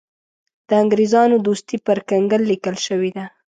د 0.67 0.69
انګرېزانو 0.83 1.35
دوستي 1.47 1.77
پر 1.85 1.97
کنګل 2.09 2.41
لیکل 2.51 2.75
شوې 2.85 3.11
ده. 3.17 3.25